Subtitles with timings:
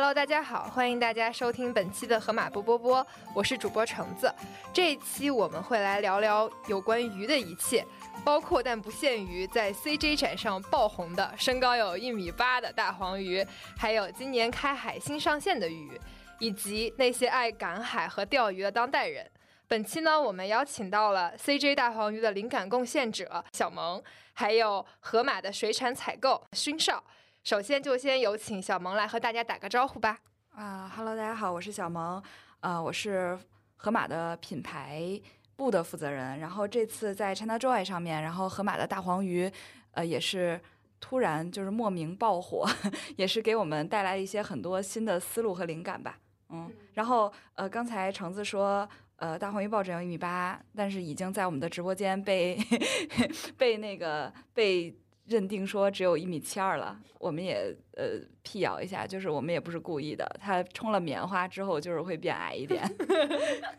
[0.00, 4.34] Hello，大家好，欢迎大家收听本期的河马波波波，我是主播橙子。
[4.72, 7.84] 这一期我们会来聊聊有关鱼的一切，
[8.24, 16.00] 包括但不限于在 CJ 展上爆红的身高有一米八的大黄鱼，还有今年开海新上线的鱼，
[16.38, 19.30] 以及那些爱赶海和钓鱼的当代人。
[19.68, 27.04] 本期呢，我们邀请到了 CJ 大黄鱼的灵感贡献者小萌，还有河马的水产采购勋少。
[27.42, 30.20] 首先就先有请小萌来和大家打个招呼吧。
[30.50, 32.22] 啊哈喽，大家好，我是小萌，
[32.60, 33.38] 呃，我是
[33.76, 35.18] 河马的品牌
[35.56, 36.38] 部的负责人。
[36.38, 39.50] 然后这次在 ChinaJoy 上面，然后河马的大黄鱼，
[39.92, 40.60] 呃，也是
[41.00, 42.68] 突然就是莫名爆火，
[43.16, 46.18] 也是给我们带来一些很多新的思路和灵感吧。
[46.50, 48.88] 嗯，然后呃，刚才橙子说。
[49.16, 52.58] 呃，大黄鱼抱枕有一米八，但是已经在我们的直播间被
[53.58, 54.96] 被那个被
[55.30, 57.00] 认定说只有一米七二了。
[57.20, 60.26] 我们也呃辟谣一下，就是我们也不是故意的。
[60.40, 62.82] 他冲了棉花之后，就是会变矮一点。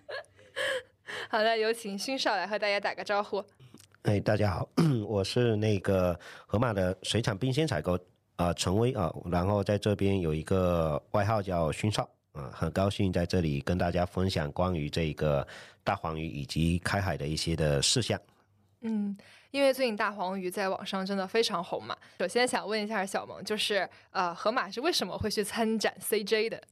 [1.29, 3.43] 好的，有请勋少来和大家打个招呼。
[4.03, 4.69] 哎，大家好，
[5.05, 6.17] 我是那个
[6.47, 7.99] 河马的水产冰鲜采购
[8.37, 12.09] 啊，陈威啊，然后在这边有一个外号叫勋少。
[12.33, 15.45] 嗯，很高兴在这里跟大家分享关于这个
[15.83, 18.17] 大黄鱼以及开海的一些的事项。
[18.83, 19.17] 嗯，
[19.51, 21.95] 因为最近大黄鱼在网上真的非常红嘛。
[22.19, 26.63] 首先想问一下小萌，就是呃，河马是为什么会去参展 CJ 的？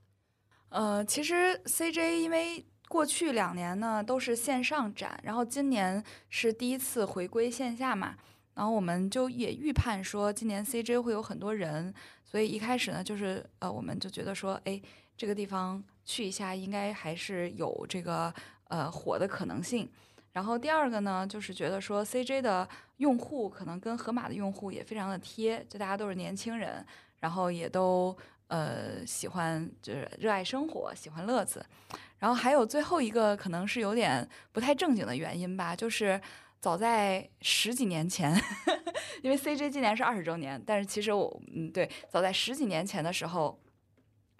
[0.70, 8.16] 呃，其实 CJ 因为过去两年呢都是线上展，然后今年是第一次回归线下嘛。
[8.56, 11.94] 然后我们就也预判说今年 CJ 会有很多人，
[12.26, 14.82] 所以一开始呢，就是呃，我们就觉得说，哎，
[15.18, 18.34] 这个地方去一下应该还是有这个
[18.70, 19.90] 呃火的可能性。
[20.34, 26.86] 然后第二个呢，就是觉得说 CJ 的用户可能跟河马的用户也非常的贴，就大家都是年轻人，
[27.20, 28.16] 然后也都
[28.48, 31.66] 呃喜欢就是热爱生活，喜欢乐子。
[32.18, 36.20] 然后还有最后一个可能是有点不太正经的原因吧，就是。
[36.62, 38.38] 早在十几年前，
[39.23, 43.58] 因为 CJ 今年是二十周年，但是其实我，嗯，对，早在十几年前的时候，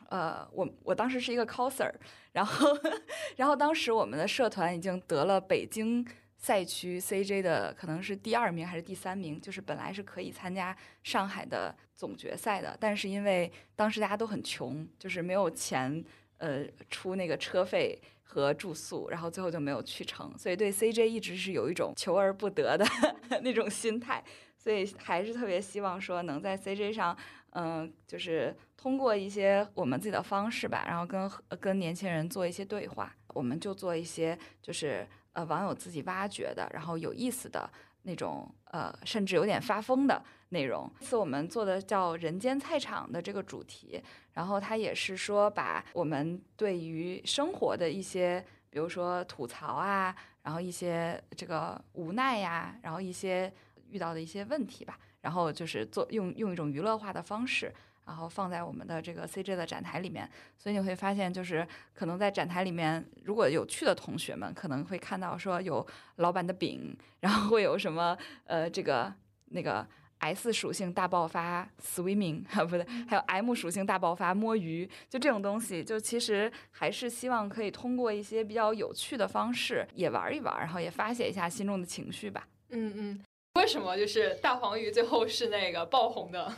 [0.09, 1.92] 呃，我我当时是一个 coser，
[2.34, 2.78] 然后，
[3.38, 6.06] 然后当时我们的社团已经得了北京
[6.38, 16.03] 赛区 CJ 的可能是第二名还是第三名，就是本来是可以参加上海的总决赛的，但是因为当时大家都很穷，就是没有钱。
[16.42, 22.86] 呃，出那个车费和住宿，然后最后就没有去成，所以对 CJ 一直是有一种求而不得的
[23.44, 24.24] 那种心态，
[24.58, 27.14] 所以还是特别希望说能在 CJ 上，
[27.52, 31.30] 嗯，就是通过一些我们自己的方式吧，然后跟
[31.60, 37.70] 跟年轻人做一些对话，我们就做一些就是呃网友自己挖掘的，然后有意思的。
[38.04, 40.90] 那种呃，甚至有点发疯的内容。
[41.02, 53.54] 这次我们做的叫“人间菜场”的这个主题，然后它也是说把我们对于生活的一些，比如说吐槽啊，然后一些这个无奈呀，然后一些
[53.90, 57.74] 遇到的一些问题吧，然后就是做用用一种娱乐化的方式。
[58.06, 65.85] 然后放在我们的这个 CJ 的展台里面，所以你会发现，就是可能在展台里面，如果有趣的同学们可能会看到说有
[66.16, 69.13] 老板的饼， 然后会有什么呃这个
[69.50, 69.88] 那个
[70.18, 82.47] S 属性大爆发 swimming 啊不对，还有 M 属性大爆发摸鱼，就这种东西，就其实还是希望可以通过一些比较有趣的方式也玩一玩，然后也发泄一下心中的情绪吧。
[82.72, 83.24] 嗯嗯，为
[83.69, 86.52] 为什么就是大黄鱼最后是那个爆红的？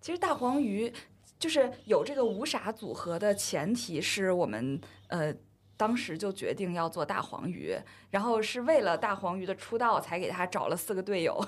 [0.00, 0.92] 其实大黄鱼
[1.40, 5.34] 就是有这个五傻组合的前提是我们呃
[5.76, 7.76] 当时就决定要做大黄鱼，
[8.10, 11.44] 然后是为了大黄鱼的出道才给他找了四个队友，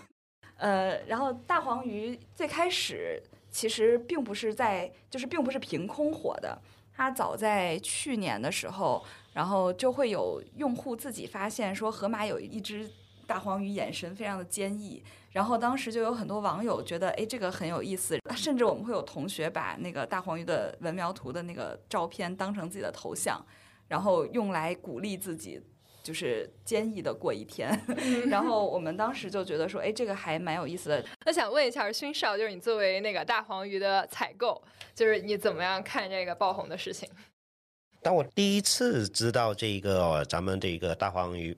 [0.56, 3.22] 呃，然后大黄鱼最开始
[3.52, 6.60] 其实并不是在就是并不是凭空火的，
[6.92, 12.90] 它早在去年的时候，然后就会有用户自己发现说河马有一只。
[13.26, 23.44] 大黄鱼眼神非常的坚毅，然后当时就有很多网友觉得，哎，这个很有意思， 甚至我们会有同学把那个大黄鱼的文描图的那个照片当成自己的头像，
[23.88, 25.60] 然后用来鼓励自己，
[26.02, 27.70] 就是坚毅的过一天。
[28.28, 31.04] 然后我们当时就觉得说，哎，这个还蛮有意思的。
[31.24, 34.62] 那想问一下勋少，就是你作为那个大黄鱼的采购，
[34.94, 37.08] 就是你怎么样看这个爆红的事情？
[38.02, 41.56] 当我第一次知道这个咱们这个大黄鱼。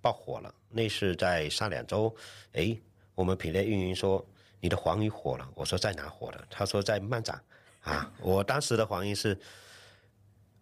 [0.00, 2.14] 爆火了，那是在上两周，
[2.52, 2.76] 哎，
[3.14, 4.24] 我们品类运营说
[4.60, 6.46] 你的黄鱼火了，我说在哪火的？
[6.50, 7.42] 他说在漫展，
[7.82, 9.38] 啊，我当时的黄鱼是，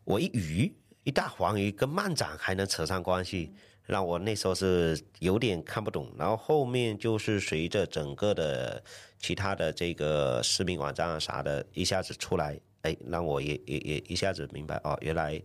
[0.04, 0.72] 我一鱼
[1.04, 3.52] 一大黄鱼跟漫展还能扯上关系，
[3.86, 6.12] 让我那时候是有点看不懂。
[6.18, 8.82] 然后后面就是随着整个的
[9.18, 15.40] 其他的这个视频网站啊啥的，一下子出来，哎，让我也也也一下子明白哦，原来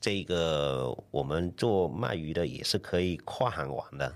[0.00, 4.14] 这个我们做卖鱼的也是可以跨行玩的，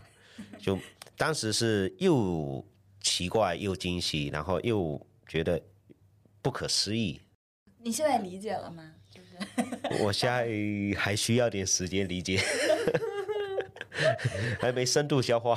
[0.58, 0.78] 就
[1.16, 2.64] 当时是又
[3.00, 5.60] 奇怪又惊喜，然后又觉得
[6.40, 7.20] 不可思议。
[7.78, 8.92] 你现在理解了吗？
[10.00, 10.48] 我现在
[10.98, 12.40] 还需要点时间理解，
[14.58, 15.56] 还没深度消化。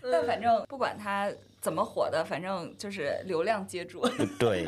[0.00, 1.30] 但反正不管它
[1.60, 4.08] 怎么火的，反正就是流量接住。
[4.38, 4.64] 对，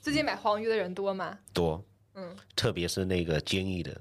[0.00, 1.38] 最近买黄鱼的人多吗？
[1.52, 1.84] 多，
[2.14, 4.00] 嗯，特别是那个坚毅的，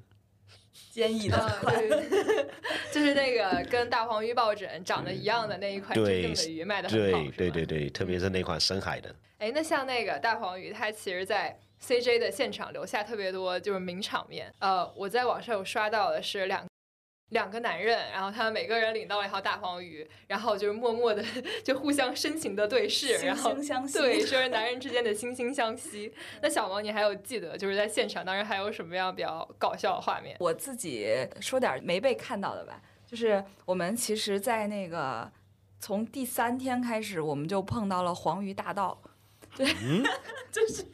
[0.91, 2.45] 坚毅啊的，对对对。
[2.91, 14.51] 就是那个跟大黄鱼抱枕长得一样的那一款真对正的鱼卖的很好，对对对对，特别是那款深海的，哎，那像那个大黄鱼，它其实，在 CJ 的现场留下特别多就是名场面。
[14.59, 16.65] 呃，我在网上有刷到的是两
[17.29, 21.23] 两个男人，然后他们每个人领到了一条大黄鱼，然后就是默默的
[21.63, 23.99] 就互相深情的对视，然后惺惺相惜。
[23.99, 26.13] 对， 就是男人之间的惺惺相惜。
[26.41, 30.35] 那小王，你还有记得就是在现场当时还有什么样比较搞笑的画面？
[30.39, 31.07] 我自己
[31.39, 35.31] 说点儿没被看到的吧，就是我们其实，在那个
[35.79, 38.99] 从第三天开始，我们就碰到了黄鱼大盗，
[39.55, 39.65] 对，
[40.51, 40.85] 就是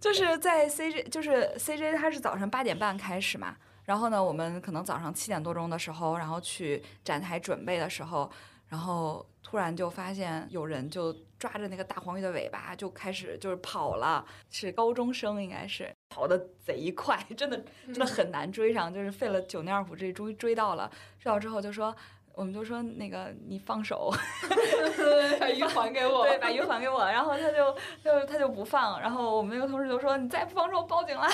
[0.00, 8.30] 就是在 CJ，就是 CJ，他是早上八点半开始嘛，然后呢，我们可能早上七点多钟的时候，然后去展台准备的时候，
[8.68, 20.90] 然后突然就发现有人就抓着那个大黄鱼的尾巴就开始就是跑了，是高中生应该是跑的贼快，真的真的很难追上，就是费了九牛二虎之力，终于追到了。
[21.20, 21.94] 追到之后就说，
[22.36, 24.12] 我们就说那个你放手，
[25.40, 26.24] 把鱼还给我。
[26.26, 27.02] 对，把鱼还给我。
[27.04, 27.74] 然后他就
[28.04, 31.26] 就他就不放，然后我们那个同事就说你再不放手我报警了，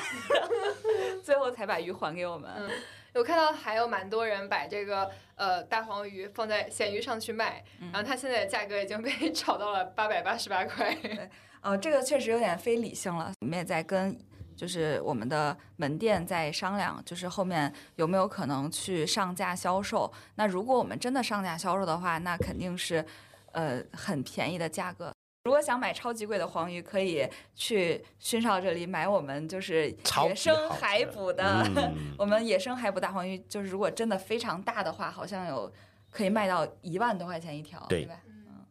[1.25, 2.49] 最后才把鱼还给我们。
[2.57, 2.71] 嗯，
[3.15, 10.97] 我看到还有蛮多人把这个呃大黄鱼放在咸鱼上去卖，然后它现在的价格已经被炒到了八百八十八块。
[11.63, 13.33] 呃，这个确实有点非理性了。
[13.41, 14.17] 我们也在跟
[14.57, 20.13] 就是我们的门店在商量，就是后面有没有可能去上架销售。
[20.37, 23.05] 那如果我们真的上架销售的话，那肯定是
[23.53, 25.13] 呃很便宜的价格。
[25.45, 29.91] 如果想买超级贵的黄鱼，可以去熏少这里买我们就是
[30.25, 31.43] 野生海捕的。
[31.75, 35.73] 嗯， 我们野生海捕大黄鱼，就是如果真的非常大的话，好像有
[36.11, 38.21] 可以卖到一万多块钱一条，对吧？
[38.29, 38.65] 嗯，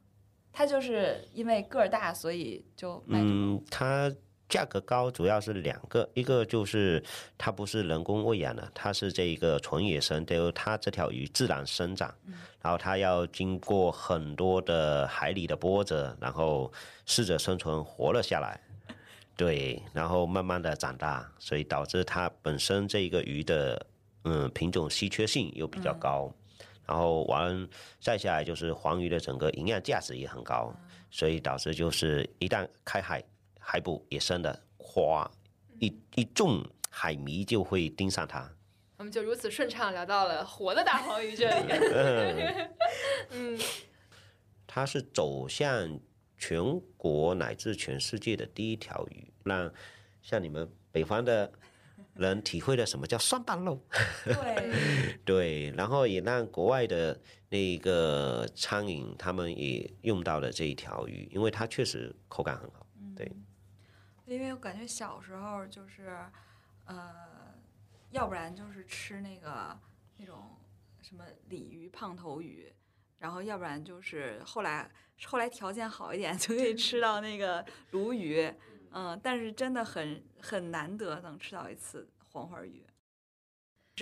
[0.53, 4.09] 它就是因为个儿大，所以就嗯，它
[4.51, 7.01] 价格高主要是两个，一个就是
[7.37, 12.13] 它不是人工喂养的，它是这一个纯野生，就是它这条鱼自然生长，
[12.61, 16.69] 然后它要经过很多的海里的波折，然后
[17.05, 18.59] 适者生存活了下来。
[19.37, 23.83] 对，然后慢慢的长大，所以导致它本身这个鱼的
[24.25, 26.29] 嗯品种稀缺性又比较高，
[26.85, 27.67] 然后完
[28.01, 30.75] 再下来就是黄鱼的整个营养价值也很高，
[31.09, 33.23] 所以导致就是一旦开海
[33.71, 35.31] 海捕野生的，哗
[35.79, 38.53] 一一众海迷就会盯上它。
[38.97, 41.71] 我们就如此顺畅聊到了活的大黄鱼这里。
[43.31, 43.57] 嗯，
[44.67, 45.97] 它是走向
[46.37, 46.61] 全
[46.97, 49.73] 国乃至全世界的第一条鱼，让
[50.21, 51.49] 像你们北方的
[52.13, 53.81] 人体会了什么叫双板肉。
[54.25, 62.85] 对， 对，然后也让国外的那个餐饮他们也用到了这一条鱼，因为它确实口感很好。
[63.15, 63.31] 对，
[64.25, 66.17] 因为我感觉小时候就是，
[66.85, 67.53] 呃，
[68.11, 69.77] 要不然就是吃那个
[70.17, 70.57] 那种
[71.01, 72.71] 什么鲤鱼、胖头鱼，
[73.19, 74.89] 然后要不然就是后来
[75.25, 78.53] 后来条件好一点 就可以吃到那个鲈鱼，
[78.91, 82.85] 嗯，但是真的很很难得能吃到一次黄花鱼。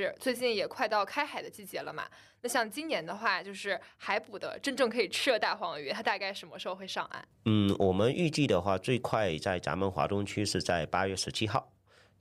[0.03, 2.06] 是最近也快到开海的季节了嘛？
[2.41, 7.22] 那像今年的话，就是海捕的真正可以吃的大黄鱼，它大概什么时候会上岸？
[7.46, 11.70] 嗯，我们预计的话，最快在咱们华东区是在八月十七号，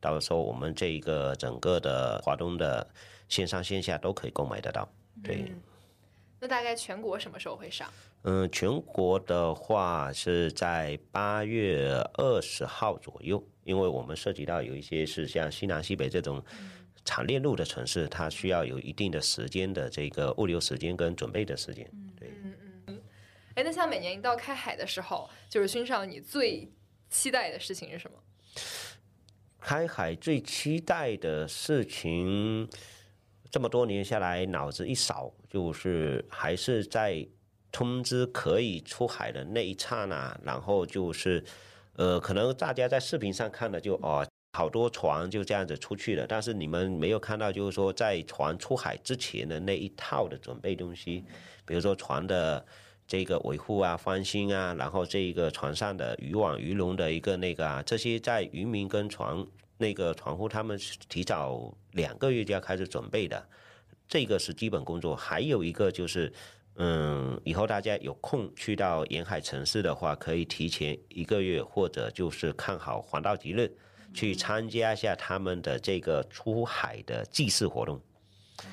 [0.01, 2.85] 到时候我们这一个整个的华东的
[3.29, 4.89] 线上线下都可以购买得到。
[5.23, 5.63] 对，嗯
[6.41, 7.89] 那大概全国什么时候会上？
[8.23, 16.43] 嗯，全国的话是在八月二十号左右，因为我们涉及到有一些是像西南西北这种
[17.09, 21.91] 产链路的城市，它需要有一定的时间的这个物流时间跟准备的时间。
[22.15, 23.01] 对，嗯嗯嗯。
[23.55, 26.71] 哎，那像每年一到开海的时候，就是勋少你最
[27.09, 28.19] 期待的事情是什么？
[29.59, 32.69] 开海最期待的事情，
[33.51, 37.27] 这么多年下来，脑子一扫，就是还是在
[37.73, 41.43] 通知可以出海的那一刹那，然后就是，
[41.95, 44.27] 呃，可能大家在视频上看的就哦。
[44.59, 51.25] 好多船就这样子出去了，但是你们没有看到，就是说在船出海之前的那一套的准备东西，
[51.65, 52.67] 比如说船的
[53.07, 59.47] 这个维护啊、翻新啊，然后这一个船上的渔网、鱼笼的一个那个啊，这些在渔民跟船
[59.77, 63.49] 那个船户他们是提早两个月就要开始准备的，
[64.09, 65.15] 这个是基本工作。
[65.15, 66.33] 还有一个就是，
[66.75, 73.71] 嗯，以后大家有空去到沿海城市的话，可以提前一个月或者就是看好黄道吉日，
[74.19, 78.01] 去参加一下他们的这个出海的祭祀活动。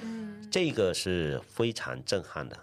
[0.01, 2.57] 嗯，这个是非常震撼的，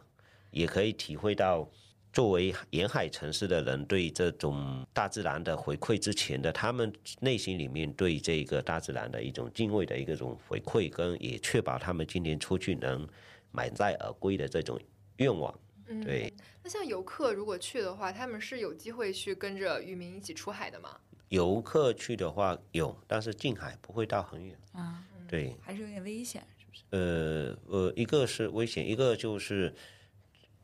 [0.50, 1.70] 也可以体会到
[2.12, 13.08] 作为沿海城市的人对这种大自然的回馈之前的他们内心里面对这个大自然的一种敬畏的一个种回馈，跟也确保他们今天出去能
[13.52, 14.76] 满载而归的这种
[15.18, 15.56] 愿望。
[15.86, 16.34] 嗯对，
[16.64, 20.98] 那像游客如果去的话，他们是有机会去跟着渔民一起出海的吗？
[21.32, 24.54] 游客去的话有，但是近海不会到很远。
[24.72, 26.82] 啊，对，还是有点危险，是不是？
[26.90, 29.74] 呃呃，一个是危险，一个就是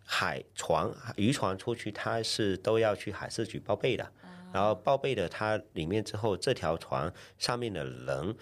[0.04, 4.12] 海船渔船出去，它是都要去海事局报备的，
[4.52, 8.36] 然后报备的它里面之后，这条船上面的人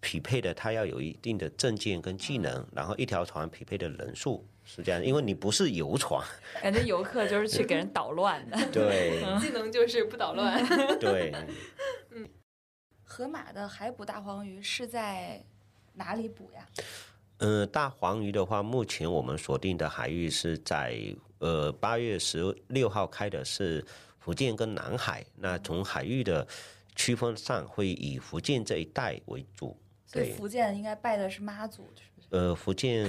[0.00, 6.20] 匹配的，它要有一定的证件跟技能，然后一条船匹配的人数是这样，因为你不是游船，
[6.60, 8.58] 感觉游客就是去给人捣乱的。
[8.72, 10.60] 对技能就是不捣乱。
[10.98, 11.32] 对，
[12.10, 12.28] 嗯
[13.04, 15.40] 河马的海捕大黄鱼是在
[15.94, 16.66] 哪里捕呀？
[17.38, 20.98] 嗯，大黄鱼的话，目前我们锁定的海域是在
[21.38, 23.86] 呃八月十六号开的是
[24.18, 25.24] 福建跟南海。
[25.36, 26.46] 那从海域的
[26.96, 29.78] 区分上，会以福建这一带为主。
[30.10, 32.26] 对，所以福建应该拜的是妈祖，是不是？
[32.30, 33.06] 呃，福建。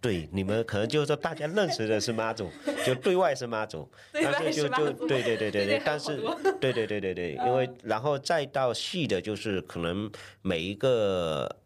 [0.00, 2.48] 对，你们可能就是说大家认识的是妈祖，
[2.86, 6.16] 就对外是妈祖， 但是就就对对对对对，但是
[6.60, 10.08] 对对对对对，因为然后再到细的，就是可能
[10.40, 11.56] 每一个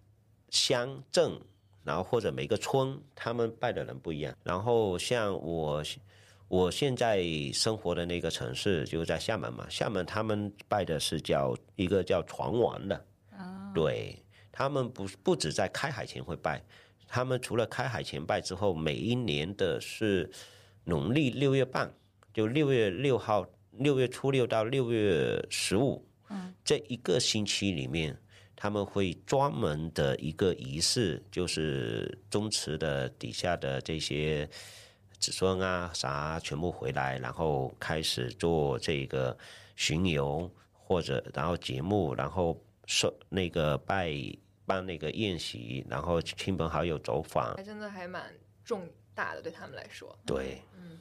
[0.48, 1.38] 乡镇，
[1.84, 4.34] 然后或者每个村，他们拜的人不一样。
[4.42, 5.82] 然后像我
[6.48, 7.22] 我现在
[7.52, 13.04] 生活的那个城市就在厦门嘛，厦门他们拜的是叫一个叫船王的，
[13.74, 14.18] 对
[14.50, 16.62] 他们不不止在开海前会拜。
[17.14, 20.30] 他们除了开海前拜之后，每一年的是
[20.84, 21.92] 农历六月半，
[22.32, 28.18] 就六月六号、六月初六到六月十五，嗯，这一个星期里面，
[28.56, 34.48] 他们会专门的一个仪式，就是宗祠的底下的这些
[35.18, 39.36] 子孙啊啥全部回来，然后开始做这个
[39.76, 44.16] 巡游或者然后节目，然后说那个拜。
[44.64, 48.32] 办那个宴席，然后亲朋好友走访，还真的还蛮
[48.64, 50.16] 重大的，对他们来说。
[50.24, 50.98] 对，嗯，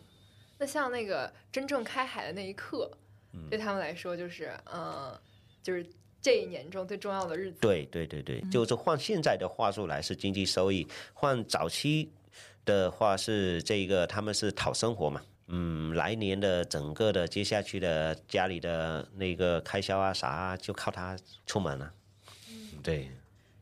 [0.57, 2.91] 那像那个真正开海的那一刻，
[3.33, 5.19] 嗯对他们来说就是，呃，
[5.61, 5.85] 就是
[6.21, 7.59] 这一年中最重要的日子。
[7.61, 12.11] 对对对对，就是换现在的话术来是经济收益，换早期
[12.65, 15.21] 的话是这个他们是讨生活嘛。
[15.53, 21.93] 嗯，来年的整个的接下去的家里的那个开销啊啥啊，就靠他出门了。
[22.81, 23.11] 对。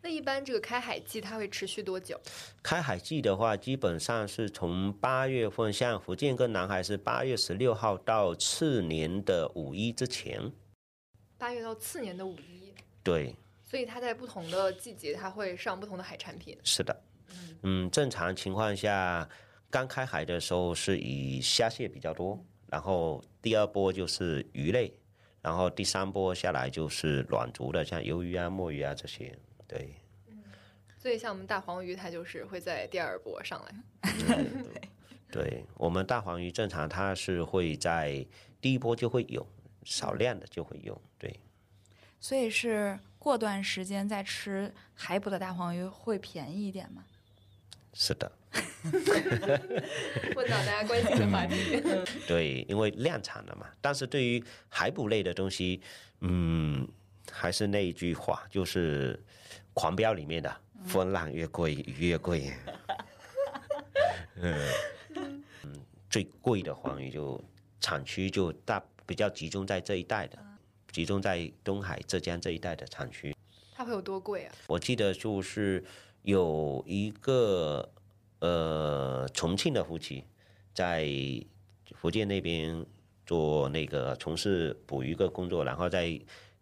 [0.02, 2.20] 那一般这个开海季它会持续多久？
[2.64, 10.52] 开海季的话，基本上是从八月份，像福建跟南海是八月十六号到次年的五一之前。
[11.38, 12.74] 八月到次年的五一。
[13.04, 13.36] 对。
[13.66, 16.58] 所以它在不同的季节，它会上不同的海产品。
[16.64, 17.04] 是的。
[17.62, 19.28] 嗯，正常情况下，
[19.70, 24.92] 刚开海的时候是以虾蟹比较多，然后第二波就是鱼类，
[25.42, 29.38] 然后第三波下来就是软足的，像鱿鱼啊、墨鱼啊这些。
[29.70, 29.96] 对，
[30.28, 30.44] 嗯，
[30.98, 33.76] 所以像我们大黄鱼，它就是会在第二波上来。
[34.02, 34.82] 对，
[35.32, 38.26] 对我们大黄鱼正常它是会在
[38.60, 39.48] 第一波就会有，
[39.84, 41.40] 少量的就会有，对。
[42.20, 47.06] 所以是过段时间再吃海捕的大黄鱼会便宜一点吗？
[47.94, 48.32] 是的。
[50.36, 51.80] 问到大家关心的话题。
[52.28, 53.68] 对，因为量产了嘛。
[53.80, 55.80] 但是对于海捕类的东西，
[56.22, 56.88] 嗯，
[57.32, 59.24] 还是那一句话，就是。
[59.72, 62.52] 狂飙里面的风浪越贵鱼越贵，
[64.36, 64.60] 嗯
[65.64, 67.42] 嗯，最贵的黄鱼就
[67.80, 70.38] 产区就大比较集中在这一带的，
[70.92, 73.34] 集中在东海、浙江这一带的产区。
[73.74, 74.56] 它会有多贵啊？
[74.68, 75.82] 我记得就是
[76.24, 77.90] 有一个
[78.40, 80.26] 呃重庆的夫妻
[80.74, 81.08] 在
[81.96, 82.86] 福建那边
[83.26, 86.20] 做那个从事捕鱼的工作，然后在。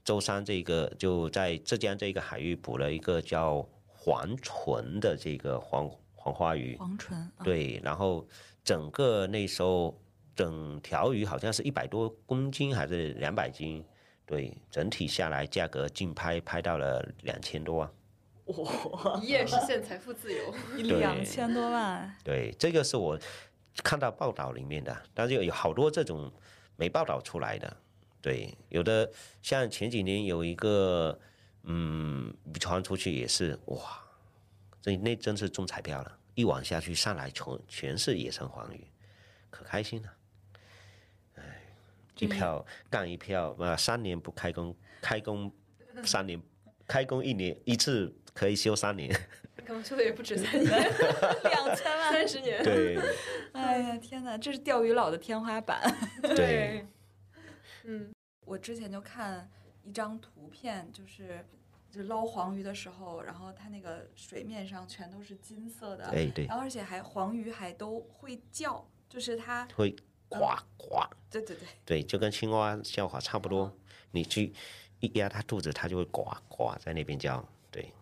[0.08, 8.26] 舟山这个就在浙江这个海域捕了一个叫黄唇的这个黄黄花鱼，黄唇对，然后
[8.64, 9.94] 整个那时候
[10.34, 13.84] 整条鱼好像是一百多公斤还是两百斤，
[14.26, 17.92] 对，整体下来价格竞拍拍到了两千多万，
[18.46, 20.54] 哇，一夜实现财富自由，
[21.00, 23.20] 两千多万，对，这个是我
[23.84, 26.32] 看到报道里面的，但是有有好多这种
[26.78, 27.76] 没报道出来的。
[28.22, 29.10] 对，有的
[29.42, 31.18] 像前几年有一个，
[31.64, 34.02] 嗯，传出去也是哇，
[34.82, 38.86] 这那真是中彩票了，一网下去上来全全是野生黄鱼，
[39.50, 40.10] 可开心了。
[41.36, 41.62] 哎，
[42.20, 45.52] 一票干一票，啊，三年不开工，开工
[46.04, 46.42] 三年，
[46.88, 49.10] 开工一年一次可以休三年。
[49.66, 52.64] 可能休的也不止三年，两千万，三十年。
[52.64, 52.98] 对
[53.52, 55.82] 哎呀，天哪，这是钓鱼佬的天花板。
[56.22, 56.86] 对，
[57.90, 58.14] 嗯，
[58.46, 59.50] 我之前就看
[59.84, 61.44] 一张图片，就是
[61.90, 69.96] 就捞黄鱼的时候，然后它那个水面上全都是金色的，哎对然后而且还黄鱼还都会叫，就是它，会
[70.28, 70.38] 呱
[70.78, 71.00] 呱，
[71.32, 73.74] 对对对，对，就跟青蛙叫法差不多。
[74.12, 74.54] 你去
[75.00, 77.44] 一压它肚子，它就会呱呱在那边叫。
[77.72, 77.94] 对，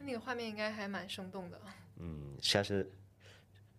[0.00, 1.58] 那个画面应该还蛮生动的。
[1.96, 2.90] 嗯，下次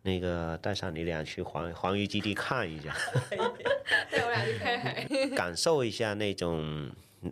[0.02, 2.96] 那个带上你俩去黄黄鱼基地看一下，
[3.30, 5.06] 带我俩去开海。
[5.36, 6.90] 感受一下那种
[7.22, 7.32] 嗯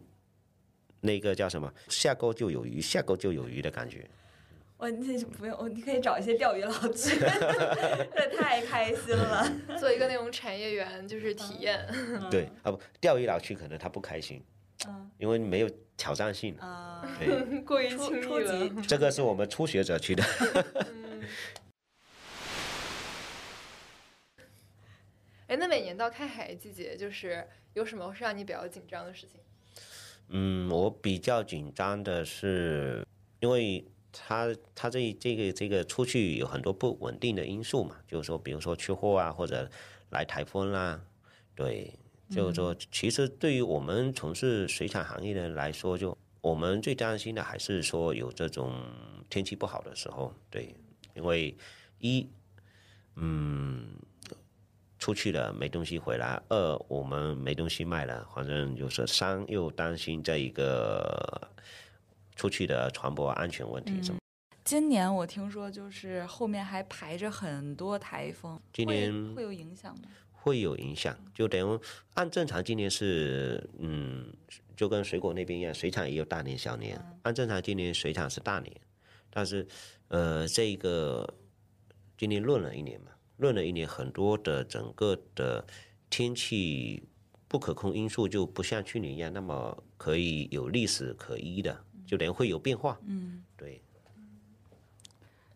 [1.01, 4.05] 那个叫什么下钩就有鱼，下钩就有鱼的感觉。
[4.77, 7.17] 我你不用，你可以找一些钓鱼佬去，
[8.13, 9.51] 这太开心了。
[9.79, 11.83] 做一个那种产业园，就是体验。
[12.29, 14.43] 对啊不，钓鱼佬去可能他不开心，
[14.87, 16.55] 嗯因为没有挑战性。
[16.59, 18.69] 啊，对，过于初轻初易了。
[18.69, 20.23] 级这个是我们初学者去的。
[25.47, 29.39] 哎，那每年到开海季节，就是有什么是让你比较紧张的事情？
[30.27, 33.07] 嗯，我比较紧张的是，
[33.39, 39.71] 因为他他这这个这个出去有很多不稳定的因素嘛，就是说，比如说缺货啊，或者
[40.09, 41.01] 来台风啦、
[41.55, 41.93] 对，
[42.29, 48.83] 就是说，其实对于我们从事水产行业的人来说，就我们最担心的还是说有这种
[49.29, 50.75] 天气不好的时候，对，
[51.15, 51.55] 因为
[51.99, 52.27] 一，
[53.15, 53.87] 嗯。
[55.07, 61.49] 出去了没东西回来，二我们没东西卖了，反正就是三又担心这一个
[62.35, 64.19] 出去的传播安全问题什么。
[64.65, 70.09] 今年我听说就是后面还排着很多台风，今年会有影响吗？
[70.33, 71.79] 会有影响，就等于
[72.15, 74.29] 按正常今年是嗯，
[74.75, 77.01] 就跟水果那边一样，水产也有大年小年。
[77.21, 78.75] 按正常今年水产是大年，
[79.29, 79.65] 但是
[80.09, 81.33] 呃，这个
[82.17, 85.65] 今年闰了一年嘛，闰了一年，很多的整个的
[86.09, 87.03] 天气
[87.47, 92.99] 不可控因素就不像去年一样那么可以有历史可依的，就等于会有变化。
[93.05, 93.81] 嗯，对，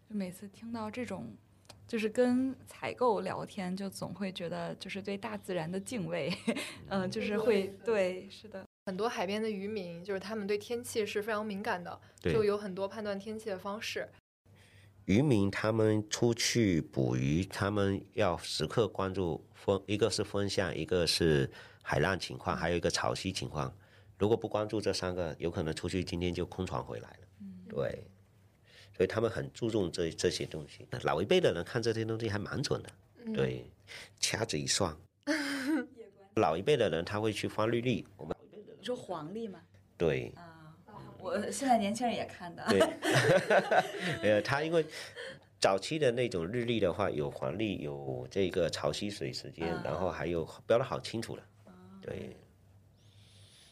[0.09, 1.25] 就每次听到这种，
[1.87, 6.31] 就是跟采购聊天，就总会觉得就是对大自然的敬畏，
[6.89, 14.07] 嗯、就是会对，是的，很多海边的渔民，就是他们对天气是非常敏感的，就有很多判断天气的方式。
[15.05, 21.49] 渔民他们出去捕鱼，他们要时刻关注风，一个是风向，一个是
[21.81, 23.73] 海浪情况，还有一个潮汐情况。
[24.17, 27.17] 如果不关注这三个，有可能出去今天就空船回来了。
[27.67, 28.03] 对，
[28.95, 30.87] 所以他们很注重这这些东西。
[31.03, 32.89] 老一辈的人看这些东西还蛮准的，
[33.33, 33.65] 对，
[34.19, 34.95] 掐指一算。
[36.35, 39.59] 老一辈的人他会去翻绿历，我们你说黄历吗？
[39.97, 40.50] 对啊，
[41.21, 42.79] 我现在年轻人也看的， 对，
[44.23, 44.85] 呃，他因为
[45.59, 51.43] 早期的那种日历的话，有黄历，有这个潮汐水时间，然后还有标的好清楚了。
[52.01, 52.35] 对，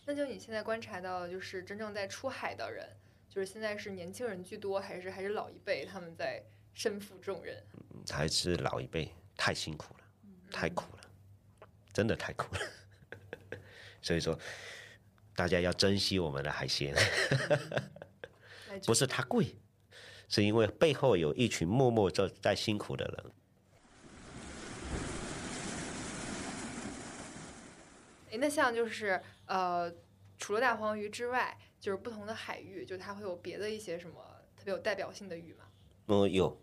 [0.05, 2.87] 那就你现在观察到，就是真正在出海的人，
[3.27, 7.57] 就是现在是年轻人居多，还是还是老一辈他们在身负重任？
[8.09, 10.03] 还是老一辈太辛苦了，
[10.51, 12.61] 太苦了，真的太苦了。
[14.01, 14.37] 所以说，
[15.39, 16.93] 大家要珍惜我们的海鲜，
[18.85, 19.55] 不是它贵，
[20.27, 23.31] 是因为背后有一群默默在在辛苦的人。
[28.31, 29.89] 哎，那像就是呃，
[30.37, 34.15] 除了大黄鱼之外，就是不同的海域，就它会有别的一些什么
[34.57, 35.63] 特别有代表性的鱼吗？
[36.07, 36.61] 嗯，有，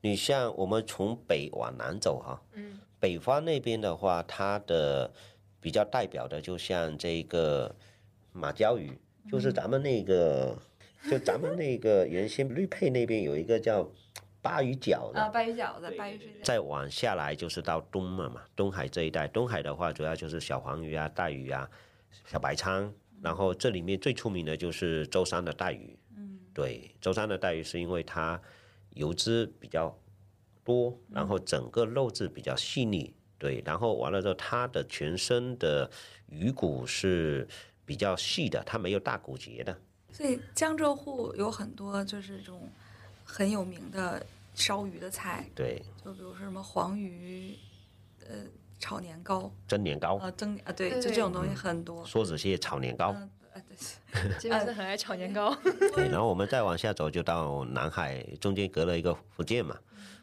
[0.00, 5.12] 你像我们从北往南走哈、嗯北方那边的话，它的
[5.60, 7.76] 比较代表的，就像这个
[8.36, 8.92] 马鲛鱼，
[9.30, 10.56] 就是咱们那个，
[11.10, 13.90] 就咱们那个原先绿配那边有一个叫
[14.42, 21.68] 鲅鱼饺的，啊，鲅鱼饺子，鲅鱼水饺，再往下来就是到东了嘛，东海这一带，东海的话主要就是小黄鱼啊、带鱼啊、
[22.26, 25.98] 小白鲳，然后这里面最出名的就是舟山的带鱼。
[26.16, 28.40] 嗯，对，舟山的带鱼是因为它
[28.90, 29.98] 油脂比较
[30.62, 35.90] 多，然后整个肉质比较细腻，对，然后完了之后它的全身的
[36.28, 37.48] 鱼骨是
[37.86, 39.74] 比较细的，它没有大骨节的。
[40.12, 42.68] 所以江浙沪有很多就是这种
[43.24, 47.54] 很有名的烧鱼的菜，对，就比如说什么黄鱼，
[48.26, 48.36] 呃，
[48.78, 52.04] 炒年糕，蒸年糕、啊，蒸啊，对，就这种东西很多。
[52.04, 53.14] 梭子蟹炒年糕。
[53.14, 55.54] 嗯，呃，对，杰米斯很爱炒年糕。
[55.94, 59.76] 对， 然后我们再往下走，就到南海，中间隔了一个福建嘛。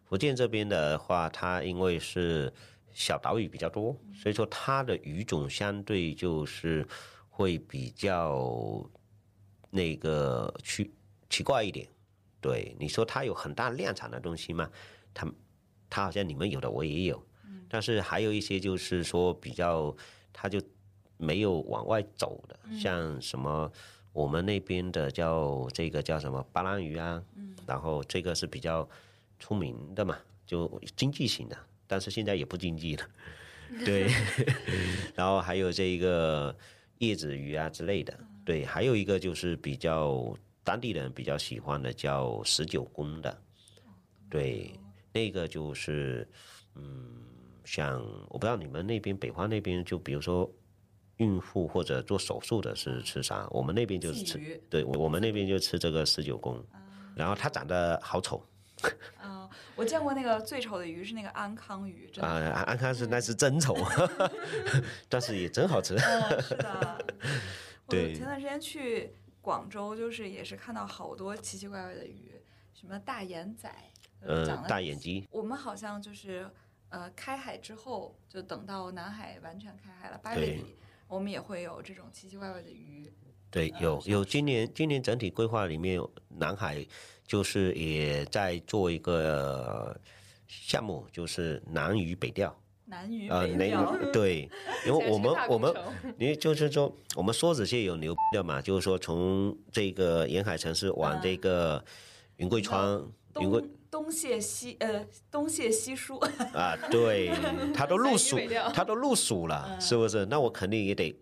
[0.06, 2.52] 福建这边的话，它因为是
[2.94, 6.88] 小岛屿比较多，所以说它的鱼种相对就是
[7.36, 8.88] 会比较
[9.72, 10.94] 那个奇
[11.30, 11.88] 奇怪一点。
[12.40, 14.70] 对，你说它有很大量产的东西吗？
[15.14, 15.28] 它
[15.90, 17.26] 它好像你们有的我也有，
[17.68, 19.96] 但是还有一些就是说比较，
[20.32, 20.62] 它就
[21.18, 23.72] 没有往外走的，像什么
[24.12, 27.24] 我们那边的叫这个叫什么巴兰鱼啊，
[27.66, 28.88] 然后这个是比较
[29.40, 33.10] 出名的嘛，就经济型的，但是现在也不经济了，
[33.86, 34.08] 对，
[35.16, 36.56] 然后还有这个
[37.08, 43.42] 叶子鱼啊之类的，对，还有一个就是比较当地人比较喜欢的叫十九宫的，
[44.30, 44.72] 对，
[45.12, 46.28] 那个就是
[46.76, 47.24] 嗯，
[47.64, 50.50] 像我不知道你们那边北方那边就比如说。
[51.18, 53.48] 孕妇或者做手术的是吃啥？
[53.52, 56.62] 我们那边就是吃，对，我我们那边就吃这个十九宫，
[57.16, 58.44] 然后它长得好丑。
[59.24, 59.43] 嗯，
[59.76, 62.52] 我见过那个最丑的鱼是那个安康鱼，真啊，的。
[62.52, 63.76] 安安康是那是真丑，
[65.10, 65.96] 但是也真好吃。
[65.96, 67.06] 嗯，是的。
[67.88, 72.32] 我对前段时间去广州，就是也是看到好多奇奇怪怪的鱼，
[72.74, 73.70] 什么大眼仔，
[74.22, 76.50] 呃大眼鸡，我们好像就是
[76.90, 83.12] 呃开海之后，就等到南海完全开海了，八月底，我们也会有这种奇奇怪怪的鱼。
[83.54, 86.84] 对，有有今年今年整体规划里面，南海
[87.28, 89.96] 就是也在做一个
[90.48, 92.60] 项目，就是南鱼北调。
[92.86, 93.76] 南鱼啊，南鱼
[94.12, 94.50] 对，
[94.88, 95.72] 因为我们我们
[96.18, 101.84] 因为就是说，我们梭子蟹有牛的嘛，就是说从这个沿海城市往这个
[102.38, 103.02] 云贵川、
[103.40, 106.18] 云贵东东谢西呃东谢西输，
[106.54, 107.32] 啊，对，
[107.74, 110.26] 它都入南蜀鱼北钓，它都入蜀了，是不是？
[110.26, 111.16] 那我肯定也得，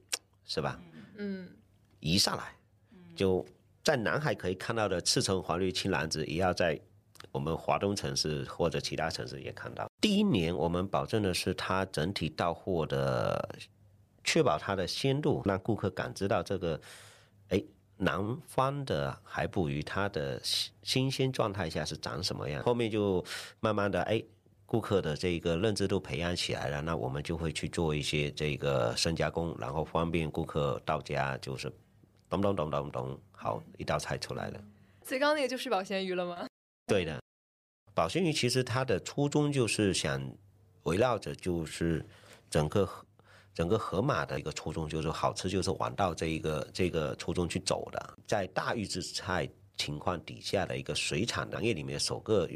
[0.46, 0.80] 是吧？
[1.18, 1.48] 嗯，
[2.02, 2.44] 移上来，
[3.16, 3.46] 就
[3.84, 6.78] 在南海可以看到的赤橙黄绿青蓝紫，也要在
[7.32, 9.90] 我们华东城市或者其他城市也看到。
[10.02, 13.58] 第一年我们保证的是它整体到货的，
[14.24, 16.82] 确保它的鲜度，让顾客感知到这个，
[17.48, 17.64] 哎，
[17.98, 22.62] 南方的海捕鱼它的新新鲜状态下是长什么样。
[22.64, 23.24] 后面就
[23.62, 24.22] 慢慢的哎。
[24.64, 31.70] 顾客的这个认知度培养起来了，那我们就会去做一些这个深加工，然后方便顾客到家就是
[32.32, 34.64] 咚咚咚咚咚，好，一道菜出来了。
[35.04, 36.48] 所以刚刚那个就是保鲜鱼了吗？
[36.88, 37.22] 对的，
[37.94, 40.34] 保鲜鱼其实它的初衷就是想
[40.84, 42.06] 围绕着就是
[42.50, 43.06] 整个河
[43.54, 52.50] 整个河马的一个初衷，就是好吃就是往到这一个这个初衷去走的，在大预制菜情况底下的一个水产行业里面首个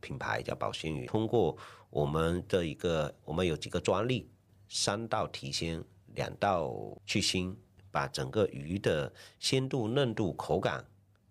[0.00, 1.54] 品牌叫保鲜鱼，通过
[1.90, 4.26] 我们的一个我们有几个专利，
[4.70, 6.72] 三道提鲜，两道
[7.04, 7.54] 去腥，
[7.92, 10.84] 把整个鱼的鲜度、嫩度、口感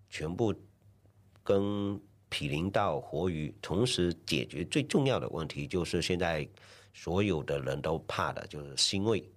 [0.10, 0.56] 全部
[1.44, 6.48] 跟毗邻到活鱼，同时解决最重要的问题，就是现在
[6.94, 9.30] 所有的人都怕的就是腥味，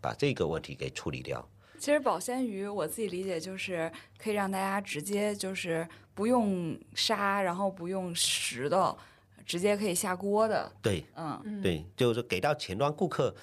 [0.00, 1.48] 把这个问题给处理掉。
[1.78, 8.96] 其实保鲜鱼我自己理解就是可以让大家直接就是不用杀，然后不用石头，
[9.44, 10.70] 直接可以下锅的。
[10.80, 13.34] 对嗯，嗯，对，就是给到前端顾客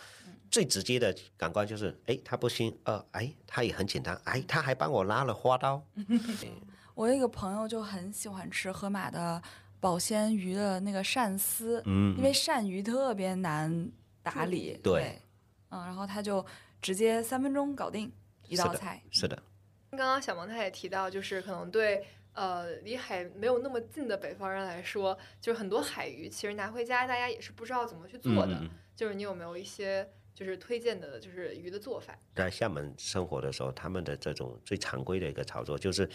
[0.51, 5.81] 最直接的感官就是，哎，它不腥，呃，哎，它也很简单，哎，他还帮我拉了花刀，
[6.93, 9.41] 我有一个朋友就很喜欢吃河马的
[9.79, 13.89] 保鲜鱼的那个鳝丝，嗯因为鳝鱼特别难
[14.21, 14.77] 打理。
[14.83, 15.17] 对
[15.69, 16.45] 嗯，然后他就
[16.81, 18.11] 直接三分钟搞定
[18.49, 19.01] 一道菜。
[19.09, 19.41] 是的，
[19.91, 28.61] 刚刚小萌他也提到，就是可能对呃离海没有那么近的北方人来说，就是很多海鱼其实拿回家大家也是不知道怎么去做的。
[28.97, 32.17] 就是你有没有一些就是推荐的，就是鱼的做法？
[32.35, 36.09] 在厦门生活的时候，他们的这种最常规的一个操作就是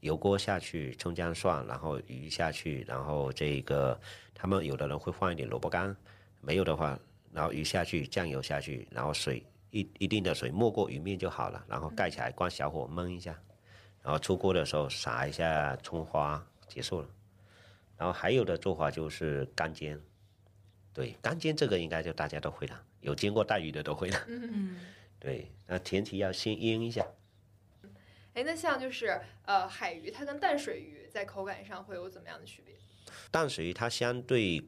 [0.00, 4.00] 油锅下去，葱姜蒜，然后鱼下去，然后这个
[4.34, 5.94] 他们有的人会放一点萝卜干，
[6.40, 6.98] 没有的话，
[7.32, 13.38] 然后鱼下去，酱油下去，然后水一一定的水没过鱼面就好了，然后盖起来，关小火焖一下，
[14.02, 17.08] 然后出锅的时候撒一下葱花，结束了。
[17.96, 20.00] 然后还有的做法就是干煎，
[20.94, 24.24] 对，干煎这个应该就大家都会了，有煎过带鱼的都会的。
[24.28, 24.76] 嗯，
[25.18, 27.06] 对，那前提要先腌一下。
[28.34, 32.74] 哎，那像就是呃海鱼，它跟淡水鱼在口感上会有怎么样的区别？
[33.30, 34.62] 淡水鱼它相对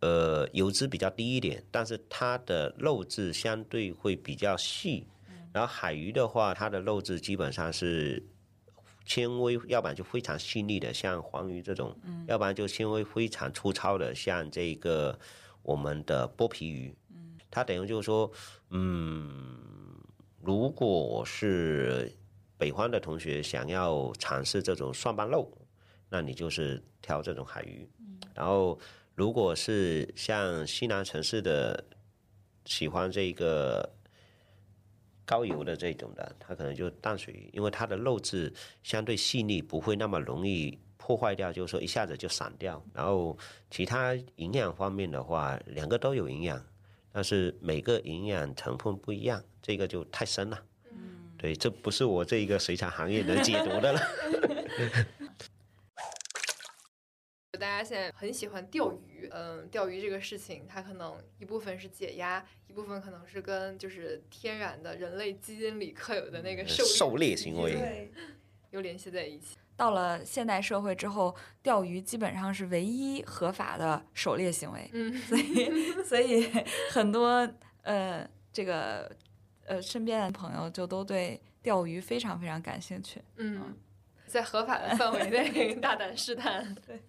[0.00, 5.06] 呃油脂比较低一点，但是它的肉质相对会比较细。
[5.52, 8.20] 然后海鱼的话，它的肉质基本上是
[9.04, 15.16] 纤维，要不然就非常细腻的，像黄鱼这种，要不然就纤维非常粗糙的，像这个
[15.62, 16.92] 我们的剥皮鱼。
[17.52, 18.28] 它等于就是说，
[18.70, 19.58] 嗯，
[20.40, 22.10] 如果是
[22.56, 25.52] 北方的同学想要尝试这种蒜瓣肉，
[26.08, 27.88] 那你就是挑这种海鱼。
[28.34, 28.78] 然后，
[29.14, 31.84] 如果是像西南城市的
[32.64, 33.88] 喜欢这个
[35.26, 38.50] 高油的这种的，它可能就淡水鱼，因为它的肉质
[38.82, 42.82] 相对细腻，不会那么容易破坏掉，就是说一下子就散掉。
[42.94, 43.36] 然后
[43.70, 46.64] 其他营养方面的话，两个都有营养，
[47.12, 50.64] 但是每个营养成分不一样，这个就太深了。
[50.90, 54.00] 嗯，对，这不是我这一个水产行业能解读的了。
[57.60, 68.10] 大家现在很喜欢钓鱼，嗯，钓鱼这个事情，它可能一部分是解压，一部分可能是跟就是天然的人类基因里刻有的那个狩狩猎行为对。
[68.70, 69.58] 又联系在一起。
[69.76, 76.50] 到了现代社会之后，钓鱼基本上是唯一合法的狩猎行为，嗯，所以 所以
[76.90, 77.48] 很多
[77.82, 79.10] 呃这个
[79.66, 83.20] 呃身边的朋友就都对钓鱼非常非常感兴趣。
[83.36, 83.76] 嗯，
[84.26, 86.74] 在合法的范围内 大胆试探。
[86.86, 87.02] 对，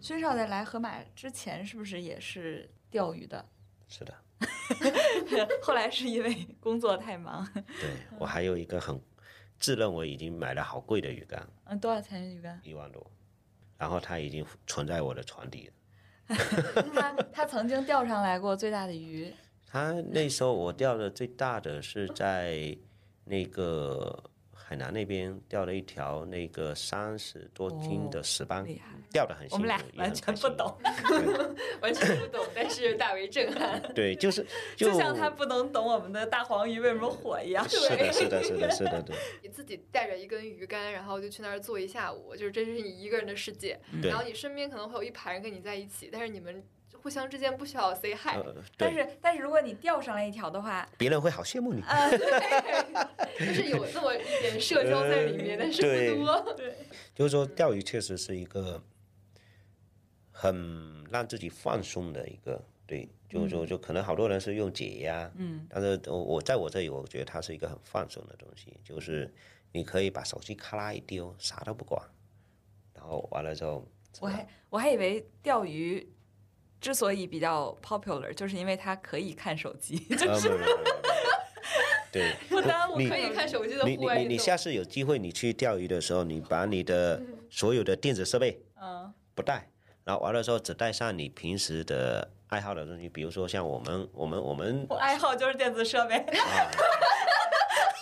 [0.00, 3.44] 薛少在来河马之前是不是也是钓鱼的？
[3.88, 4.14] 是的，
[5.62, 7.46] 后来是因为工作太忙。
[7.54, 8.98] 对我还有一个很
[9.62, 12.60] 自认为已经买了好贵的鱼竿，嗯，多少钱鱼竿？
[12.64, 13.06] 一万多，
[13.78, 16.34] 然后它已经存在我的船底了。
[16.94, 19.32] 他他曾经钓上来过最大的鱼，
[19.68, 22.76] 他那时候我钓的最大的是在
[23.24, 24.24] 那个
[24.72, 28.66] 海南那边钓了一条那个三十多斤的石斑。
[29.12, 30.74] 钓的很辛苦，我们俩完全不懂，
[31.82, 33.82] 完全不懂，但是大为震撼。
[33.94, 37.68] 对，就是 就像他不能懂我们的大黄鱼为什么火一样。
[37.68, 39.14] 是的，是的，是的，是的，对。
[39.42, 43.78] 你自己带着一根鱼竿，然后就去那儿坐一下午，就是这是你一个人的世界。
[44.00, 46.64] 对然后你身边可能会有一排人跟你在一起，但是你们
[47.02, 51.82] 互相之间不需要 say hi，、呃，但，是但是如果你钓上来一条的话，别人会好羡慕你。
[51.82, 52.10] 呃，
[53.38, 55.82] 就是有那么一点社交在里面，但是
[56.14, 56.54] 不多。
[56.54, 56.74] 对，
[57.14, 58.80] 就是说，钓鱼确实是一个
[60.30, 69.32] 很让自己放松的一个，对，就是说，就可能好多人是用解压，嗯，但是我我在我这里，我觉得它是一个很放松的东西，就是
[69.72, 72.00] 你可以把手机咔啦一丢，啥都不管，
[72.94, 73.84] 然后完了之后，
[74.20, 76.06] 我还我还以为钓鱼
[76.82, 80.90] 之所以比较 popular，就是因为它可以看手机， 就呃，是没有没没没
[82.12, 84.24] 对， 不耽误可以看手机的你户外运动。
[84.24, 89.70] 你你你下次有机会你去钓鱼的时候，你把你的所有的电子设备嗯不带，
[90.04, 96.16] 然后完了之后只带上你平时的爱好的东西，比如说像我们我们我们我爱好就是电子设备。
[96.16, 96.70] 啊，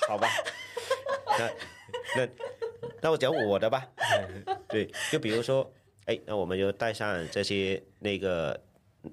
[0.09, 0.27] 好吧，
[1.39, 1.51] 那
[2.17, 2.29] 那
[3.03, 3.87] 那我讲我的吧，
[4.69, 5.71] 对，就比如说，
[6.07, 8.59] 哎，那我们就带上这些那个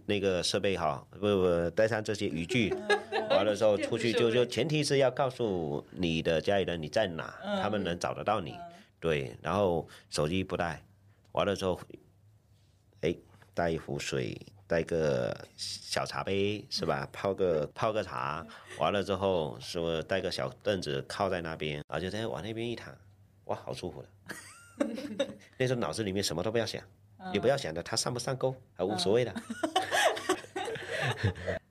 [0.05, 2.73] 那个设备哈，不不，带上这些渔具，
[3.29, 8.57] 完了之后出去就就前提是要告诉你的家里人你在哪，他们能找得到你，
[8.99, 10.83] 对，然后手机不带，
[11.31, 11.79] 完了之后，
[13.01, 13.15] 哎，
[13.53, 17.07] 带一壶水，带个小茶杯是吧？
[17.13, 18.45] 泡个泡个茶，
[18.79, 22.93] 完了之后是不是带个小凳子靠在那边，然后就在往那边一躺，
[23.45, 24.07] 哇，好舒服的。
[25.57, 26.83] 那时候脑子里面什么都不要想，
[27.33, 29.33] 也不要想着它上不上钩，啊无所谓的。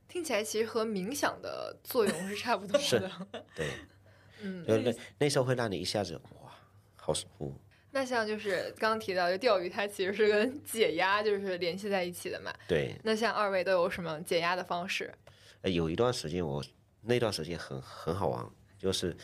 [0.08, 3.10] 听起来其实和冥想的作用是差不多是的。
[3.54, 3.68] 对，
[4.42, 6.50] 嗯，就那那时候会让你一下子哇，
[6.96, 7.54] 好舒服。
[7.90, 12.52] 那像就是刚刚提到，就钓鱼，它其实是跟解压就是联系在一起的嘛。
[12.68, 15.12] 对，那像二位都有什么解压的方式？
[15.62, 16.62] 呃有一段时间我
[17.00, 18.44] 那段时间很很好玩，
[18.78, 19.16] 就是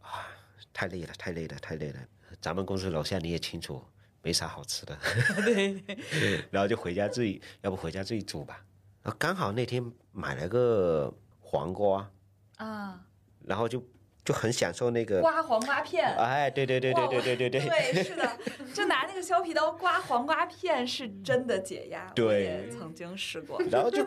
[0.00, 0.28] 啊，
[0.72, 1.98] 太累了，太累了，太累了。
[2.40, 3.82] 咱们公司楼下你也清楚，
[4.26, 4.98] 没啥好吃的，
[5.44, 5.80] 对，
[6.50, 8.60] 然后就回家自己，要不回家自己煮吧。
[9.04, 12.10] 然后刚好那天买了个黄瓜，
[12.56, 13.00] 啊，
[13.44, 13.80] 然后就
[14.24, 16.12] 就很享受那个，刮黄瓜片。
[16.18, 18.36] 哎，对对对对对对对对，对，是的，
[18.74, 22.10] 就拿那个削皮刀刮黄瓜片是真的解压。
[22.12, 24.04] 对曾经试过，然后就，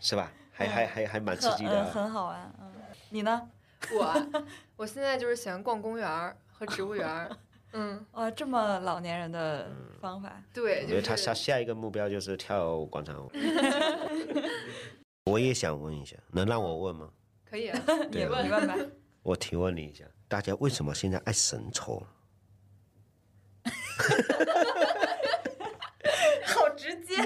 [0.00, 0.32] 是吧？
[0.50, 1.84] 还还还还蛮刺激的。
[1.84, 2.52] 很好玩。
[2.60, 2.72] 嗯，
[3.10, 3.48] 你呢？
[3.92, 4.26] 我啊
[4.74, 7.30] 我现在就是喜欢逛公园和植物园儿。
[7.72, 10.42] 嗯，哇，这么老年人的方法。
[10.52, 13.30] 对，我觉得他下下一个目标就是跳广场舞。
[15.30, 17.08] 我也想问一下，能让我问吗？
[17.48, 17.80] 可以啊，
[18.10, 18.76] 你你问你问吧。
[19.22, 22.02] 我提问你一下，大家为什么现在爱神抽？
[26.44, 27.16] 好直接。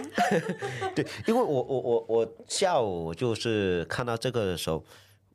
[0.94, 4.84] 对，因为我我我我下午就是看到这个的时候，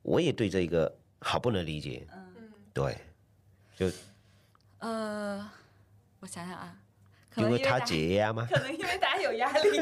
[0.02, 2.06] 我也对这个好不能理解。
[2.14, 2.98] 嗯，对，
[3.78, 3.90] 就
[4.80, 5.50] 呃，
[6.20, 6.76] 我想想啊，
[7.30, 8.48] 可能因为他解压吗？
[8.50, 9.80] 可能因为大家有压力。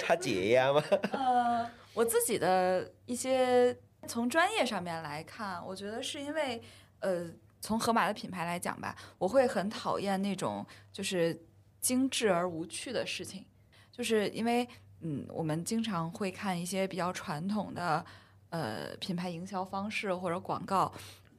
[0.00, 0.82] 他解压吗？
[1.12, 3.76] 呃，我自己的一些
[4.06, 6.62] 从专业上面来看，我觉得是因为
[7.00, 7.28] 呃，
[7.60, 11.38] 从盒马的品牌来讲吧，我会很讨厌那种就是
[11.80, 13.44] 精致而无趣的事情，
[13.90, 14.66] 就是因为
[15.00, 18.04] 嗯，我们经常会看一些比较传统的
[18.50, 20.92] 呃品牌营销方式或者广告，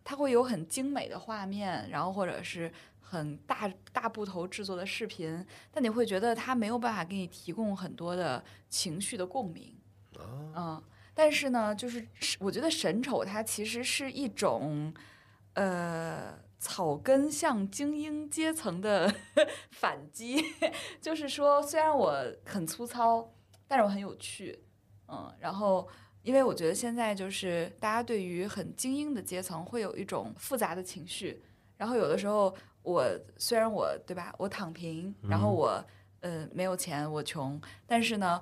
[0.08, 2.72] 它会有很精美的画面，然后或者是。
[3.10, 9.74] 很大大部头制作的视频，但你会觉得它没有办法给你提供很多的情绪的共鸣。
[10.20, 12.06] 嗯，但是呢，就是
[12.38, 14.94] 我觉得神丑它其实是一种，
[15.54, 19.16] 呃，草根向精英阶层的
[19.72, 20.44] 反击。
[21.00, 23.34] 就是说，虽然我很粗糙，
[23.70, 24.66] 但是我很有趣。
[25.08, 25.88] 嗯，然后
[26.28, 31.42] 因为我觉得现在就是大家对于很精英的阶层会有一种复杂的情绪，
[31.78, 32.54] 然后有的时候。
[32.84, 33.04] 我
[33.38, 35.86] 虽然我对吧，我躺平，然后我
[36.22, 38.42] 呃没有钱，我穷，但是呢，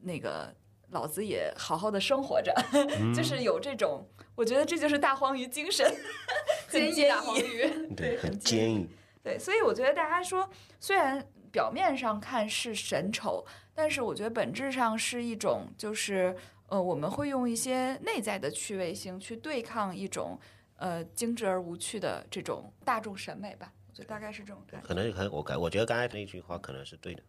[0.00, 0.52] 那个
[0.90, 2.52] 老子也好好的生活着，
[3.14, 5.88] 就是有这种，我觉得这就是大黄鱼精神，
[6.68, 8.88] 坚毅大黄鱼，对，很坚毅，
[9.22, 16.36] 对，所以我觉得大家说，虽然表面上看是神丑，但是我觉得本质上是一种，就是
[16.68, 20.38] 呃，我们会用一些内在的趣味性去对抗一种
[20.76, 23.72] 呃精致而无趣的这种大众审美吧。
[23.92, 24.86] 就大概是这种感觉。
[24.86, 27.22] 可能可能我感我觉得刚才那句话可能是对的，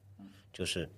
[0.52, 0.90] 就是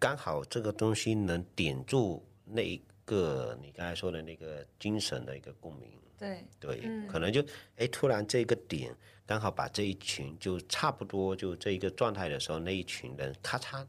[0.00, 5.88] 刚好这个东西能点住那一个你刚才说的那个精神的一个共鸣。
[6.18, 7.40] 对对，可能就
[7.76, 8.92] 哎突然这个点
[9.24, 13.86] 刚好把这一群就差不多就这一个状态的时候，那一群人咔嚓，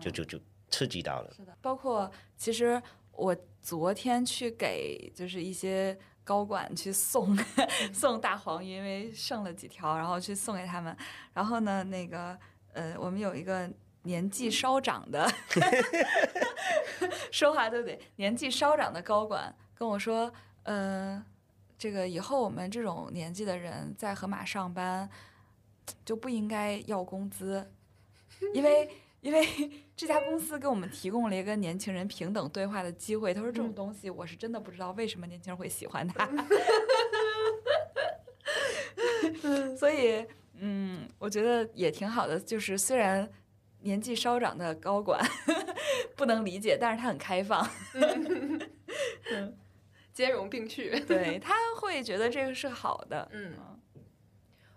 [0.00, 0.40] 就就就
[0.72, 1.32] 刺激到了。
[1.36, 2.82] 是的，包括其实
[3.12, 5.96] 我昨天去给就是一些。
[6.24, 7.36] 高管去送
[7.92, 10.96] 送大黄鱼，因为剩了几条，然后去送给他们。
[11.34, 12.38] 然后呢，那个
[12.74, 13.68] 呃，我们有一个
[14.04, 15.28] 年纪稍长的，
[17.32, 20.32] 说话都得年纪稍长的高管跟我说，
[20.62, 21.20] 嗯，
[21.76, 25.10] 这个以后我们这种年纪的人在盒马上班
[26.04, 27.68] 就不应该要工资，
[28.54, 28.88] 因为。
[29.22, 29.48] 因为
[30.02, 33.32] 这家公司给我们提供了一个年轻人平等对话的机会。
[33.32, 36.28] 他说：“这种东西我是真的不知道为什么年轻人会喜欢它。”
[39.78, 40.26] 所以，
[40.58, 42.36] 嗯，我觉得也挺好的。
[42.40, 43.30] 就是虽然
[43.82, 45.24] 年纪稍长的高管
[46.16, 47.64] 不能理解，但是他很开放，
[50.12, 50.98] 兼容并蓄。
[51.06, 53.30] 对他会觉得这个是好的。
[53.32, 53.54] 嗯。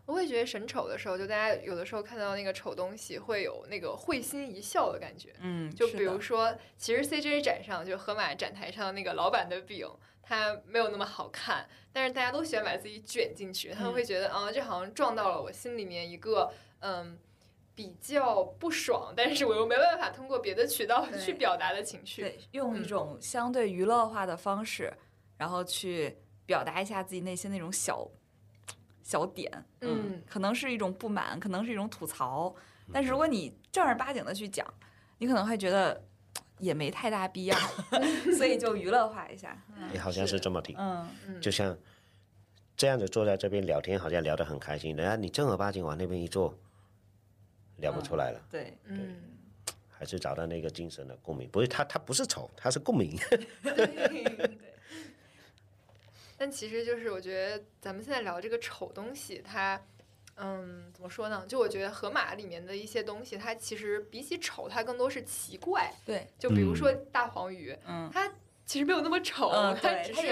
[0.05, 5.33] 我会觉得审丑的时候，就大家有的时候看到那个丑东西，会有那个会心一笑的感觉。
[5.39, 9.89] 嗯，就比如说，其实 CJ 展上，就盒马展台上那个老板的饼，
[10.21, 17.17] 它没有那么好看，但是大家都喜欢把自己卷进去，他们会觉得啊，这好像撞到了我心里面一个嗯
[17.73, 22.21] 比较不爽，但是我又没办法通过别的渠道去表达的情绪。
[22.21, 24.93] 对，用一种相对娱乐化的方式，
[25.37, 26.15] 然后去
[26.45, 28.07] 表达一下自己内心那种小。
[29.05, 29.49] 小点，
[29.81, 32.53] 嗯，可能是一种不满，可能是一种吐槽，
[32.91, 34.65] 但是如果你正儿八经的去讲，
[35.19, 36.03] 你可能会觉得
[36.57, 37.55] 也没太大必要，
[38.35, 39.55] 所以就娱乐化一下。
[39.93, 41.07] 也好像是这么听，嗯，
[41.39, 41.77] 就像
[42.75, 46.57] 这样子坐在这边聊天，好像聊得很开心，然后你正儿八经往那边一坐，
[47.77, 48.41] 聊不出来了。
[48.49, 49.17] 对，嗯，
[49.87, 53.15] 还是找到那个精神的共鸣，不是他，他不是丑，他是共鸣。
[56.37, 59.81] 但其实就是我觉得咱们现在聊这个丑东西，它，
[60.35, 61.45] 嗯，怎么说呢？
[61.47, 65.91] 就我觉得河马里面的一些东西，它其实比起丑，它更多是奇怪。
[66.05, 68.31] 对，就比如说大黄鱼，嗯，它
[68.65, 69.51] 其实没有那么丑，
[69.81, 70.27] 它只是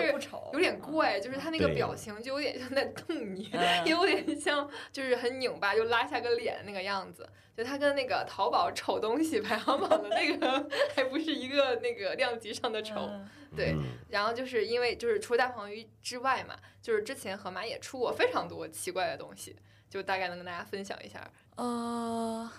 [0.54, 3.44] 有点怪，就是他那个表情就有点像在瞪你，
[3.86, 7.30] 也 有点像就是很拧巴，就拉下个脸那个样子。
[7.56, 13.08] 就他跟那个淘宝丑东西排行榜的那个 还不是一个那个量级上的丑。
[13.56, 13.76] 对，
[14.10, 19.56] 然后就是因为就是除了大黄鱼之外嘛，就是之前河马也出过非常多奇怪的东西，
[19.88, 21.24] 就大概能跟大家分享一下。
[21.56, 22.50] 呃，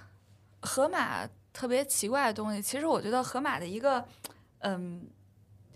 [0.61, 4.07] 河马特别奇怪的东西，其实我觉得河马的一个
[4.61, 5.05] 嗯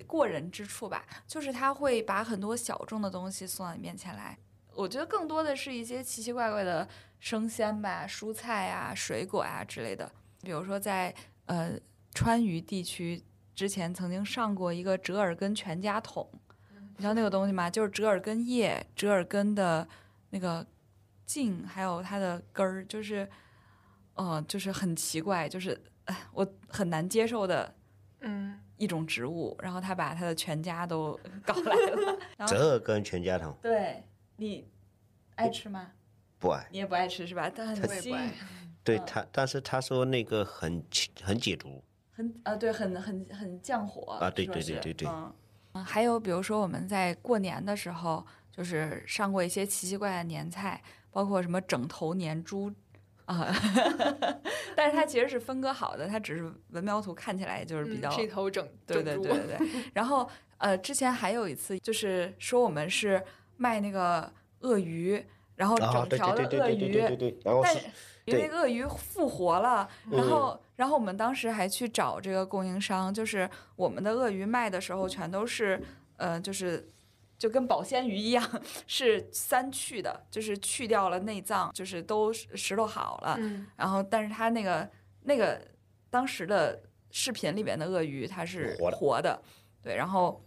[0.06, 4.38] 过人之处吧，就是他会把很多小众的东西送到你面前来。
[4.74, 6.88] 我觉得更多的是一些奇奇怪怪的
[7.18, 10.10] 生鲜吧，蔬菜啊、水果啊之类的，
[10.42, 11.14] 比如说在
[11.46, 11.72] 呃
[12.14, 13.22] 川渝地区。
[13.54, 16.30] 之前曾经上过一个折耳根全家桶，
[16.70, 17.68] 你知道那个东西吗？
[17.68, 19.84] 就是折耳根叶、折耳根的
[20.30, 20.64] 那个
[21.26, 23.28] 茎，还有它的根儿，就是，
[24.14, 25.76] 呃，就是很奇怪，就是
[26.32, 27.74] 我很难接受的，
[28.20, 29.56] 嗯，一种植物。
[29.60, 32.18] 然后他把他的全家都 搞来了。
[32.46, 34.02] 折耳根全家桶，对
[34.36, 34.66] 你
[35.34, 35.90] 爱吃吗？
[36.38, 36.66] 不爱。
[36.70, 37.50] 你也不爱吃是吧？
[37.54, 38.16] 但很腥
[38.82, 40.82] 对他，但是他说那个很
[41.22, 41.82] 很解毒。
[42.12, 45.32] 很啊，对，很很很降火啊对对对对对嗯，
[45.74, 52.72] 嗯还有比如说我们在过年的时候，就是上过一些奇奇怪怪的年菜，包括什么整头年猪。
[53.28, 53.54] 啊，
[54.74, 59.68] 但是它其实是分割好的，它只是文描图看起来就是比较嗯是一头整对对对 对对。
[59.92, 63.22] 然后呃，之前还有一次就是说我们是
[63.58, 65.22] 卖那个鳄鱼，
[65.56, 67.90] 然后整条的鳄鱼，对对对对对，然后是但是
[68.24, 75.78] 因为鳄鱼复活了，然嗯后然后我们当时还去找这个供应商，就是我们的鳄鱼卖的时候全都是
[76.16, 76.88] 呃，就是。
[77.38, 78.44] 就跟保鲜鱼一样，
[78.86, 83.36] 是三去的，就是去掉了内脏，就是都石头好了。
[83.38, 84.90] 嗯，然后，但是它那个
[85.22, 85.60] 那个
[86.10, 89.40] 当时的视频里边的鳄鱼，它是活的
[89.80, 89.94] 对。
[89.94, 90.44] 然后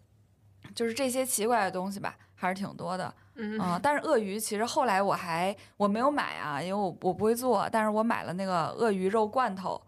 [0.76, 3.14] 就是这些奇怪的东西吧，还是挺多的。
[3.36, 9.82] 嗯嗯，但是鳄鱼其实后来我还我没有买啊，因为我我不会做，但是我买了那个鳄鱼肉罐头，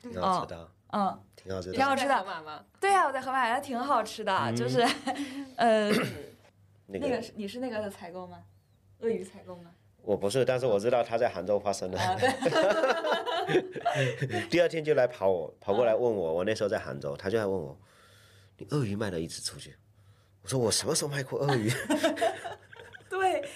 [0.00, 1.74] 挺好吃的，嗯，挺好吃的。
[1.74, 2.64] 挺好吃的在盒马吗？
[2.80, 4.86] 对呀、我在河马买的挺好吃的，嗯就是
[5.56, 5.90] 呃，
[6.86, 8.42] 那那个是你是那个的采购吗？
[9.00, 9.70] 鳄鱼采购吗？
[10.02, 11.98] 我不是，但是我知道他在杭州发生的。
[11.98, 12.16] 啊，
[14.50, 17.78] 第二天就来跑我，跑过来问我，我那时候在杭州，他就来问我，
[18.58, 19.74] 你鳄鱼卖了一只出去？
[20.42, 21.70] 我说我什么时候卖过鳄鱼？
[23.08, 23.48] 对，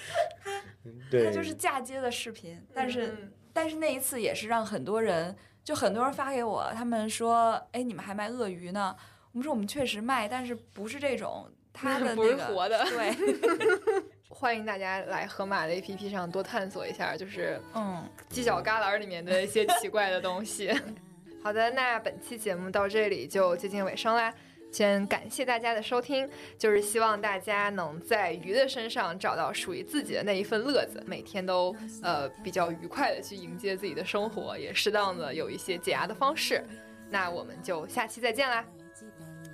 [1.11, 8.95] 对，它就是嫁接的视频，但是、嗯但是那一次也是让很多人，就很多人发给我，他们说，哎，你们还卖鳄鱼呢？
[9.33, 11.51] 我们说我们确实卖，但是不是这种，
[11.81, 20.73] 它 的不那个是活的对， 欢迎大家来河马的 APP 上多探索一下，就是嗯，犄角旮旯里面的一些奇怪的东西。
[21.43, 24.35] 好的，那本期节目到这里就接近尾声啦。
[24.71, 36.63] 先感谢大家的收听，就是希望大家能在鱼的身上找到属于自己的那一份乐子，每天都呃比较愉快的去迎接自己的生活，也适当的有一些解压的方式。
[37.09, 38.63] 那我们就下期再见啦，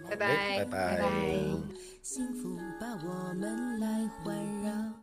[0.09, 0.65] 拜拜。
[0.65, 1.03] 拜拜。
[2.03, 4.95] 幸福把我们来环绕。